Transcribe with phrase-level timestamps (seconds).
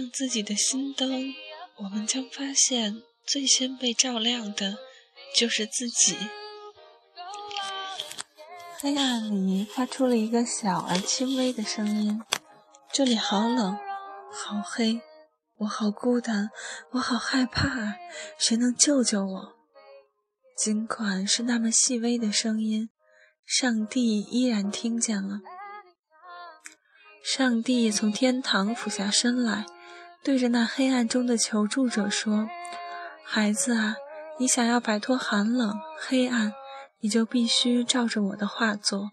[0.00, 1.34] 点亮自己的心灯，
[1.76, 4.78] 我们将发现，最先被照亮的，
[5.36, 6.16] 就是自己。
[8.78, 12.22] 黑暗里发出了一个小而轻微的声音
[12.90, 13.76] ：“这里好冷，
[14.32, 15.02] 好黑，
[15.58, 16.48] 我好孤单，
[16.92, 17.96] 我好害怕，
[18.38, 19.52] 谁能救救我？”
[20.56, 22.88] 尽管是那么细微的声音，
[23.44, 25.40] 上帝依然听见了。
[27.22, 29.66] 上帝从天堂俯下身来，
[30.22, 32.48] 对着那黑暗中的求助者说
[33.24, 33.96] ：“孩子啊，
[34.38, 36.52] 你想要摆脱寒冷、黑暗。”
[37.02, 39.12] 你就必须照着我的画作。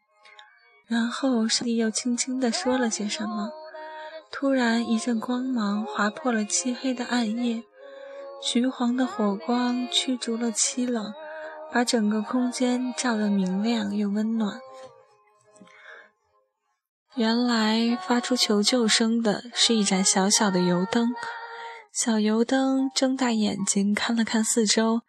[0.88, 3.50] 然后上帝又轻轻地说了些什么。
[4.30, 7.64] 突然，一阵光芒划破了漆黑的暗夜，
[8.44, 11.14] 橘黄的火光驱逐了凄冷，
[11.72, 14.60] 把整个空间照得明亮又温暖。
[17.18, 21.10] 原来发出求救声的是一盏小小的油灯。
[21.92, 25.02] 小油灯睁大眼睛看了看四周。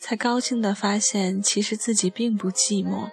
[0.00, 3.10] 才高兴地发现，其实自己并不寂寞，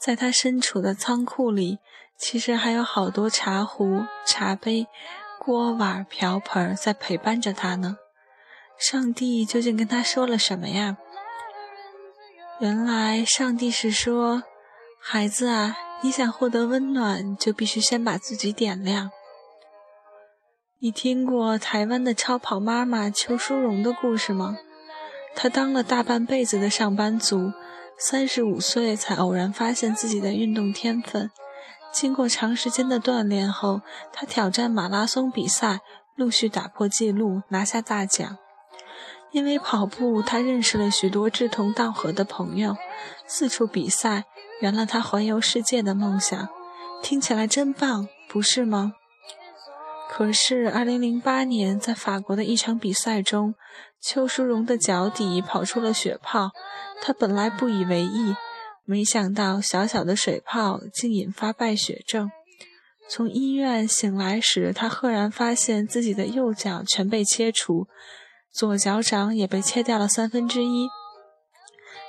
[0.00, 1.78] 在他身处的仓库里，
[2.18, 4.88] 其实还有好多茶壶、茶杯、
[5.38, 7.98] 锅碗瓢盆在陪伴着他呢。
[8.80, 10.96] 上帝究竟跟他说了什么呀？
[12.58, 14.42] 原来，上帝是说
[15.00, 19.10] ：“孩子啊，你想获得温暖，就必须先把自己点亮。”
[20.80, 24.58] 你听过台湾的超跑妈妈邱淑荣的故事吗？
[25.34, 27.52] 她当了大半辈子的上班族，
[27.98, 31.30] 三十五岁才偶然发现自己的运动天分。
[31.92, 33.80] 经过长时间的锻炼后，
[34.12, 35.80] 她挑战马拉松比赛，
[36.14, 38.38] 陆续打破纪录，拿下大奖。
[39.30, 42.76] 因为跑步，他认识了许多志同道合的朋友，
[43.26, 44.24] 四处比赛，
[44.60, 46.48] 圆了他环游世界的梦想。
[47.02, 48.94] 听起来真棒，不是吗？
[50.10, 53.54] 可是，二零零八年在法国的一场比赛中，
[54.00, 56.50] 邱淑荣的脚底跑出了血泡。
[57.00, 58.34] 他本来不以为意，
[58.84, 62.30] 没想到小小的水泡竟引发败血症。
[63.08, 67.86] 从医院醒来时，他赫然发现自己的右脚全被切除，
[68.52, 70.88] 左脚掌也被切掉了三分之一。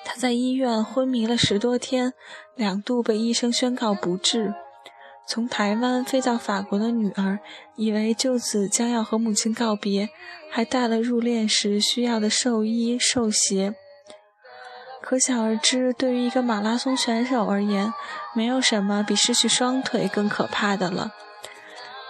[0.06, 2.14] 他在医院昏迷了十多天，
[2.56, 4.54] 两度被医生宣告不治。
[5.28, 7.40] 从台湾飞到法国的女儿，
[7.76, 10.10] 以为就此将要和母亲告别，
[10.50, 13.76] 还带了入殓时需要的寿衣寿鞋。
[15.02, 17.94] 可想而知，对于一个马拉松选手而言，
[18.34, 21.12] 没有什么比失去双腿更可怕的了。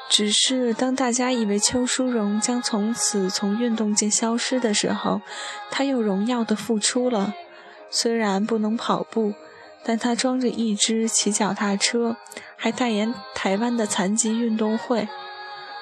[0.09, 5.21] 只是当大家以为邱淑荣将从此从运动界消失的时候，
[5.69, 7.33] 她又荣耀地复出了。
[7.89, 9.33] 虽然不能跑步。
[9.81, 12.17] 但他装着一只骑脚踏车，
[12.57, 15.07] 还代言台湾的残疾运动会。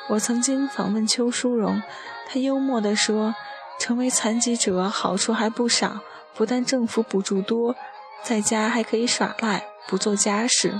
[0.09, 1.81] 我曾经访问邱淑荣，
[2.27, 3.33] 他幽默地说
[3.81, 6.01] ：“成为残疾者好处还不少，
[6.35, 7.75] 不但政府补助多，
[8.23, 10.79] 在家还可以耍赖，不做家事。”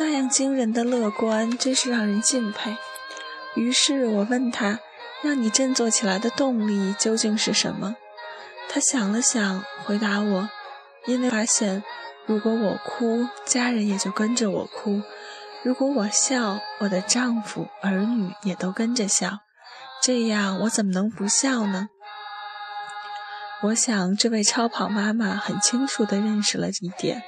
[0.00, 2.76] 那样惊人的乐观，真是让人敬佩。
[3.54, 4.80] 于是我问他。
[5.22, 7.94] 让你振作起来的动力究竟是什么？
[8.70, 10.48] 他想了想，回答我
[11.04, 11.84] ：“因为发现，
[12.24, 15.02] 如果我哭，家人也就跟着我哭；
[15.62, 19.40] 如果我笑，我的丈夫、儿女也都跟着笑。
[20.02, 21.90] 这样，我怎么能不笑呢？”
[23.64, 27.22] 我想，这位超跑妈妈很清楚地认识了一点：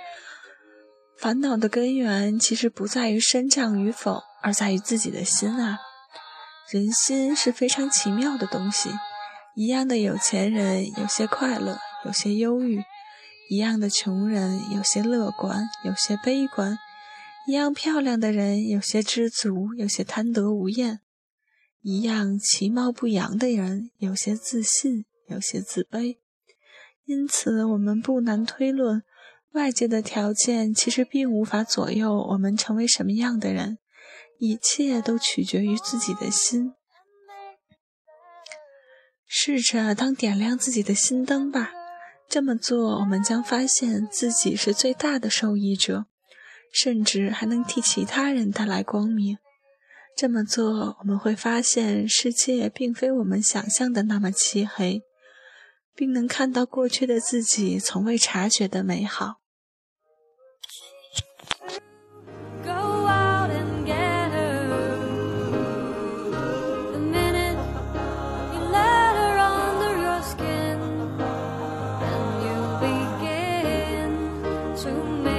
[1.23, 5.79] 烦恼的根源其实不在于身障与否，而在于自己的心啊。
[6.69, 8.91] 人心是非常奇妙的东西，
[9.55, 12.81] 一样的有钱人有些快乐，有些忧郁；
[13.49, 16.75] 一样的穷人有些乐观，有些悲观；
[17.47, 20.97] 一样漂亮的人有些知足，有些贪得无厌；
[21.83, 26.17] 一样其貌不扬的人有些自信，有些自卑。
[27.05, 29.05] 因此，我们不难推论，
[29.53, 33.79] 外界的条件其实并无法左右我们成为什么样的人。
[34.39, 36.73] 一切都取决于自己的心。
[39.25, 41.71] 试着当点亮自己的心灯吧，
[42.29, 46.07] 这么做，我们将发现自己是最大的受益者，
[46.73, 49.39] 甚至还能替其他人带来光明。
[50.17, 55.03] 这么做，我们会发现世界并非我们想象的那么漆黑，
[55.95, 59.42] 并能看到过去的自己从未察觉的美好。
[74.83, 74.93] 总
[75.23, 75.32] 美。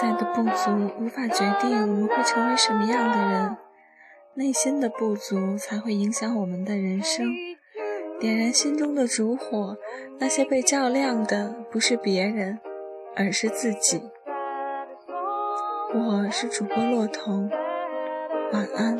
[0.00, 3.56] 在的不足无法决定我们会成为什么样的人，
[4.32, 7.26] 内心的不足才会影响我们的人生。
[8.18, 9.76] 点燃心中的烛火，
[10.18, 12.58] 那些被照亮的不是别人，
[13.14, 14.00] 而是自己。
[15.92, 17.50] 我是主播洛彤，
[18.52, 18.96] 晚安。